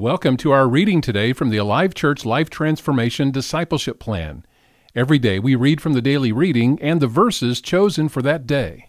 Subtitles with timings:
[0.00, 4.46] Welcome to our reading today from the Alive Church Life Transformation Discipleship Plan.
[4.94, 8.88] Every day we read from the daily reading and the verses chosen for that day.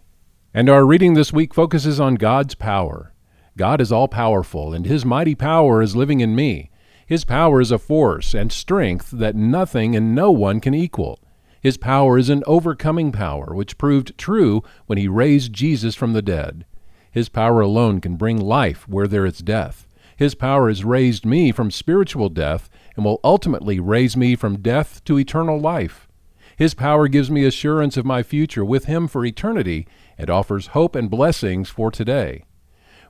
[0.53, 3.13] And our reading this week focuses on God's power.
[3.57, 6.71] God is all powerful, and His mighty power is living in me.
[7.05, 11.19] His power is a force and strength that nothing and no one can equal.
[11.59, 16.21] His power is an overcoming power, which proved true when He raised Jesus from the
[16.21, 16.65] dead.
[17.11, 19.89] His power alone can bring life where there is death.
[20.21, 25.03] His power has raised me from spiritual death and will ultimately raise me from death
[25.05, 26.07] to eternal life.
[26.55, 29.87] His power gives me assurance of my future with Him for eternity
[30.19, 32.43] and offers hope and blessings for today.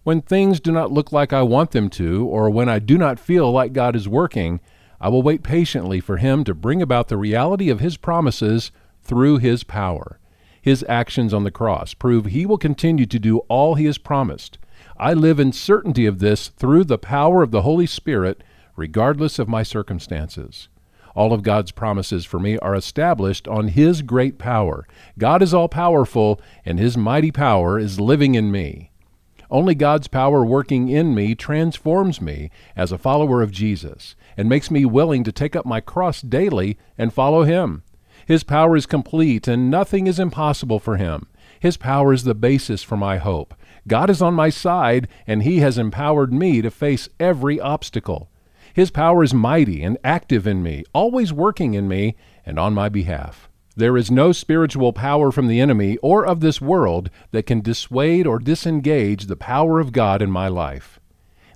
[0.04, 3.20] When things do not look like I want them to, or when I do not
[3.20, 4.62] feel like God is working,
[5.02, 8.72] I will wait patiently for Him to bring about the reality of His promises
[9.02, 10.18] through His power.
[10.62, 14.60] His actions on the cross prove He will continue to do all He has promised.
[14.98, 18.44] I live in certainty of this through the power of the Holy Spirit,
[18.76, 20.70] regardless of my circumstances.
[21.16, 24.88] All of God's promises for me are established on His great power.
[25.18, 28.92] God is all powerful, and His mighty power is living in me.
[29.50, 34.72] Only God's power working in me transforms me as a follower of Jesus and makes
[34.72, 37.84] me willing to take up my cross daily and follow Him.
[38.26, 41.28] His power is complete, and nothing is impossible for Him.
[41.60, 43.54] His power is the basis for my hope.
[43.88, 48.30] God is on my side, and He has empowered me to face every obstacle.
[48.74, 52.16] His power is mighty and active in me, always working in me
[52.46, 53.50] and on my behalf.
[53.76, 58.28] There is no spiritual power from the enemy or of this world that can dissuade
[58.28, 61.00] or disengage the power of God in my life.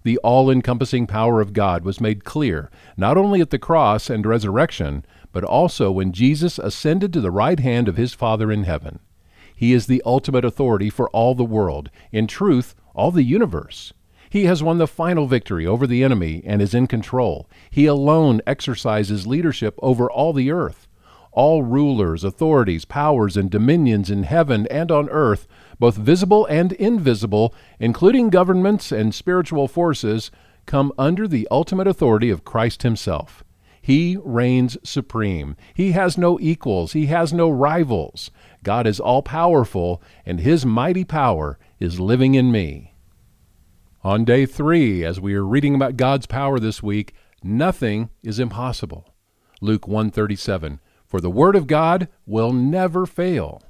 [0.03, 4.26] The all encompassing power of God was made clear not only at the cross and
[4.26, 9.00] resurrection, but also when Jesus ascended to the right hand of his Father in heaven.
[9.56, 13.94] He is the ultimate authority for all the world, in truth, all the universe.
[14.30, 17.50] He has won the final victory over the enemy and is in control.
[17.72, 20.89] He alone exercises leadership over all the earth.
[21.31, 25.47] All rulers, authorities, powers, and dominions in heaven and on earth,
[25.80, 30.31] both visible and invisible, including governments and spiritual forces,
[30.66, 33.44] come under the ultimate authority of Christ Himself.
[33.85, 35.56] He reigns supreme.
[35.75, 36.94] He has no equals.
[36.94, 38.31] He has no rivals.
[38.63, 42.95] God is all powerful, and His mighty power is living in me.
[44.03, 47.13] On day three, as we are reading about God's power this week,
[47.44, 49.13] nothing is impossible.
[49.62, 53.62] Luke 137, For the word of God will never fail.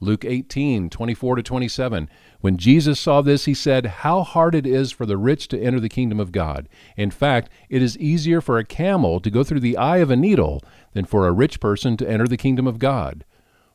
[0.00, 2.10] Luke 18, 24 to 27.
[2.40, 5.80] When Jesus saw this, he said, How hard it is for the rich to enter
[5.80, 6.68] the kingdom of God.
[6.96, 10.16] In fact, it is easier for a camel to go through the eye of a
[10.16, 10.62] needle
[10.92, 13.24] than for a rich person to enter the kingdom of God.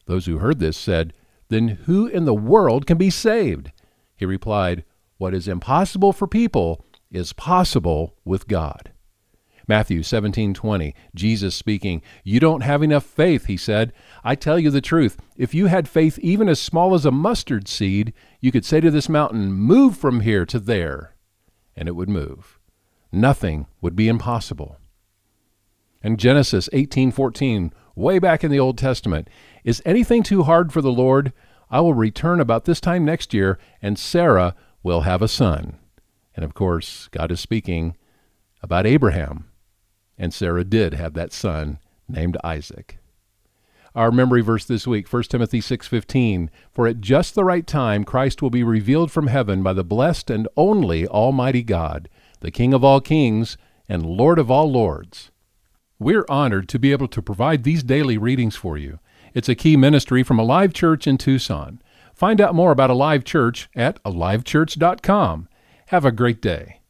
[0.05, 1.13] Those who heard this said,
[1.49, 3.71] Then who in the world can be saved?
[4.15, 4.83] He replied,
[5.17, 8.91] What is impossible for people is possible with God.
[9.67, 13.93] Matthew 17:20, Jesus speaking, "You don't have enough faith," he said.
[14.23, 17.67] "I tell you the truth, if you had faith even as small as a mustard
[17.67, 21.15] seed, you could say to this mountain, "Move from here to there,"
[21.75, 22.59] and it would move.
[23.11, 24.77] Nothing would be impossible.
[26.03, 29.29] And Genesis 18:14, way back in the Old Testament,
[29.63, 31.33] is anything too hard for the Lord?
[31.69, 35.75] I will return about this time next year, and Sarah will have a son.
[36.35, 37.95] And of course, God is speaking
[38.63, 39.45] about Abraham
[40.21, 42.99] and Sarah did have that son named Isaac.
[43.95, 48.41] Our memory verse this week, 1 Timothy 6:15, for at just the right time Christ
[48.41, 52.07] will be revealed from heaven by the blessed and only almighty God,
[52.39, 53.57] the King of all kings
[53.89, 55.31] and Lord of all lords.
[55.97, 58.99] We're honored to be able to provide these daily readings for you.
[59.33, 61.81] It's a key ministry from Alive Church in Tucson.
[62.13, 65.47] Find out more about Alive Church at alivechurch.com.
[65.87, 66.80] Have a great day.